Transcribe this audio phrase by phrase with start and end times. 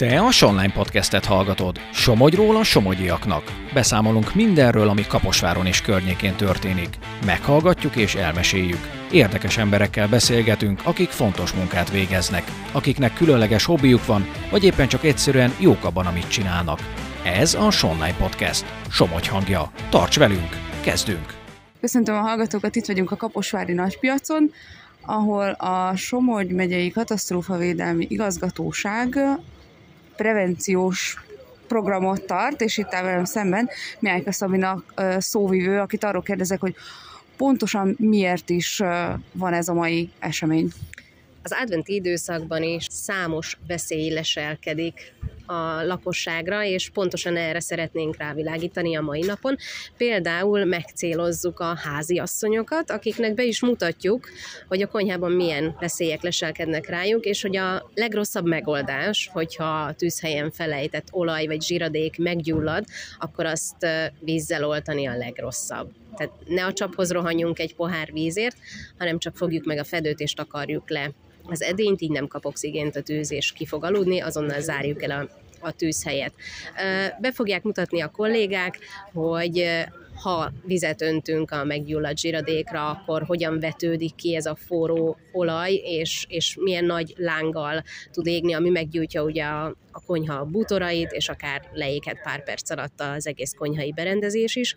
[0.00, 1.78] Te a Sonline Podcastet hallgatod.
[1.92, 3.42] Somogyról a somogyiaknak.
[3.72, 6.88] Beszámolunk mindenről, ami Kaposváron és környékén történik.
[7.24, 8.78] Meghallgatjuk és elmeséljük.
[9.10, 15.54] Érdekes emberekkel beszélgetünk, akik fontos munkát végeznek, akiknek különleges hobbiuk van, vagy éppen csak egyszerűen
[15.58, 16.78] jók abban, amit csinálnak.
[17.24, 18.64] Ez a Sonline Podcast.
[18.90, 19.70] Somogy hangja.
[19.90, 20.48] Tarts velünk!
[20.80, 21.34] Kezdünk!
[21.80, 24.52] Köszöntöm a hallgatókat, itt vagyunk a Kaposvári Nagypiacon,
[25.02, 29.18] ahol a Somogy megyei katasztrófavédelmi igazgatóság
[30.20, 31.16] prevenciós
[31.68, 33.68] programot tart, és itt áll velem szemben
[33.98, 34.82] Miájka Szabina
[35.18, 36.74] szóvivő, akit arról kérdezek, hogy
[37.36, 38.82] pontosan miért is
[39.32, 40.72] van ez a mai esemény.
[41.42, 45.14] Az adventi időszakban is számos veszély leselkedik
[45.50, 49.56] a lakosságra, és pontosan erre szeretnénk rávilágítani a mai napon.
[49.96, 54.28] Például megcélozzuk a házi asszonyokat, akiknek be is mutatjuk,
[54.68, 60.50] hogy a konyhában milyen veszélyek leselkednek rájuk, és hogy a legrosszabb megoldás, hogyha a tűzhelyen
[60.50, 62.84] felejtett olaj vagy zsiradék meggyullad,
[63.18, 63.86] akkor azt
[64.20, 65.90] vízzel oltani a legrosszabb.
[66.16, 68.56] Tehát ne a csaphoz rohanjunk egy pohár vízért,
[68.98, 71.10] hanem csak fogjuk meg a fedőt és takarjuk le
[71.50, 75.10] az edényt, így nem kap oxigént a tűz, és ki fog aludni, azonnal zárjuk el
[75.10, 75.28] a,
[75.60, 76.32] a tűzhelyet.
[77.20, 78.78] Be fogják mutatni a kollégák,
[79.12, 79.64] hogy
[80.22, 86.26] ha vizet öntünk a meggyulladt zsiradékra, akkor hogyan vetődik ki ez a forró olaj, és,
[86.28, 91.68] és milyen nagy lánggal tud égni, ami meggyújtja ugye a, a konyha bútorait, és akár
[91.72, 94.74] leéket pár perc alatt az egész konyhai berendezés is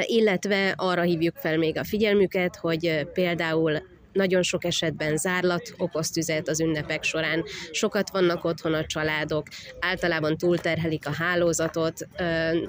[0.00, 3.82] illetve arra hívjuk fel még a figyelmüket, hogy például
[4.14, 7.44] nagyon sok esetben zárlat okoz tüzet az ünnepek során.
[7.70, 9.46] Sokat vannak otthon a családok,
[9.80, 12.08] általában túlterhelik a hálózatot,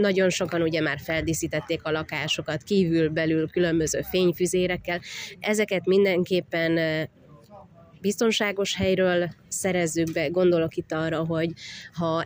[0.00, 5.00] nagyon sokan ugye már feldíszítették a lakásokat kívül-belül különböző fényfüzérekkel.
[5.40, 6.78] Ezeket mindenképpen
[8.00, 10.28] biztonságos helyről szerezzük be.
[10.28, 11.50] Gondolok itt arra, hogy
[11.92, 12.24] ha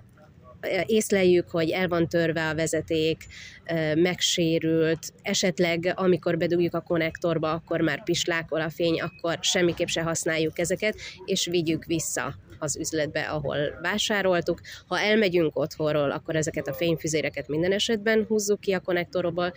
[0.87, 3.27] észleljük, hogy el van törve a vezeték,
[3.95, 10.59] megsérült, esetleg amikor bedugjuk a konnektorba, akkor már pislákol a fény, akkor semmiképp se használjuk
[10.59, 14.61] ezeket, és vigyük vissza az üzletbe, ahol vásároltuk.
[14.87, 19.53] Ha elmegyünk otthonról, akkor ezeket a fényfüzéreket minden esetben húzzuk ki a konnektorból,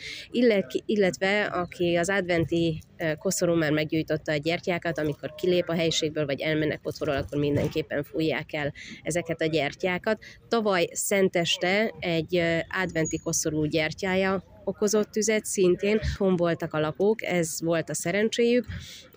[0.86, 2.82] illetve aki az adventi
[3.18, 8.54] koszorú már meggyújtotta a gyertyákat, amikor kilép a helyiségből, vagy elmennek otthonról, akkor mindenképpen fújják
[8.54, 10.24] el ezeket a gyertyákat.
[10.48, 12.42] Tavaly szenteste egy
[12.84, 18.66] adventi koszorú gyertyája okozott tüzet, szintén hon voltak a lakók, ez volt a szerencséjük,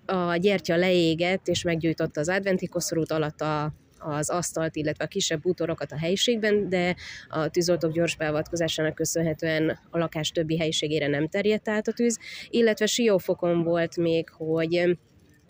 [0.06, 5.40] a gyertya leégett és meggyújtotta az adventi koszorút alatt a az asztalt, illetve a kisebb
[5.40, 6.96] bútorokat a helyiségben, de
[7.28, 12.86] a tűzoltók gyors beavatkozásának köszönhetően a lakás többi helyiségére nem terjedt át a tűz, illetve
[12.86, 14.98] siófokon volt még, hogy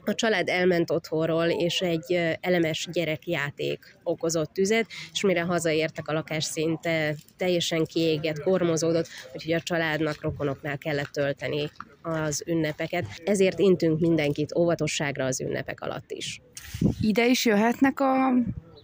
[0.08, 6.44] a család elment otthonról, és egy elemes gyerekjáték okozott tüzet, és mire hazaértek a lakás
[6.44, 11.70] szinte teljesen kiégett, kormozódott, úgyhogy a családnak, rokonoknál kellett tölteni
[12.02, 13.06] az ünnepeket.
[13.24, 16.40] Ezért intünk mindenkit óvatosságra az ünnepek alatt is.
[17.00, 18.32] Ide is jöhetnek a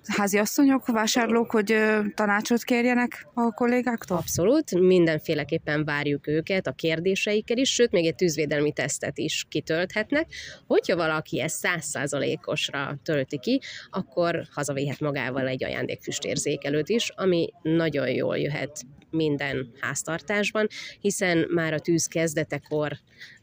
[0.07, 1.75] háziasszonyok, vásárlók, hogy
[2.15, 4.17] tanácsot kérjenek a kollégáktól?
[4.17, 10.27] Abszolút, mindenféleképpen várjuk őket a kérdéseikkel is, sőt, még egy tűzvédelmi tesztet is kitölthetnek.
[10.67, 18.39] Hogyha valaki ezt százszázalékosra tölti ki, akkor hazavihet magával egy ajándékfüstérzékelőt is, ami nagyon jól
[18.39, 20.67] jöhet minden háztartásban,
[21.01, 22.93] hiszen már a tűz kezdetekor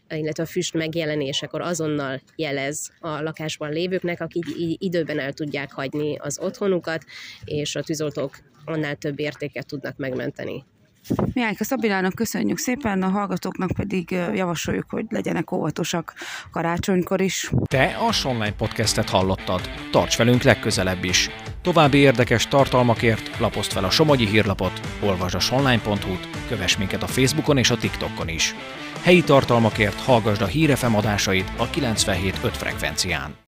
[0.10, 4.46] illetve a füst megjelenésekor azonnal jelez a lakásban lévőknek, akik
[4.78, 7.06] időben el tudják hagyni az otthonukat,
[7.46, 10.64] és a tűzoltók annál több értéket tudnak megmenteni.
[11.34, 16.14] Miájka Szabilának köszönjük szépen, a hallgatóknak pedig javasoljuk, hogy legyenek óvatosak
[16.52, 17.52] karácsonykor is.
[17.64, 19.62] Te a Sonline Podcastet hallottad.
[19.92, 21.30] Tarts velünk legközelebb is.
[21.62, 27.58] További érdekes tartalmakért lapozd fel a Somogyi hírlapot, olvasd a sonline.hu-t, kövess minket a Facebookon
[27.58, 28.56] és a TikTokon is.
[29.02, 33.48] Helyi tartalmakért hallgasd a Hírefem adásait a 97.5 frekvencián.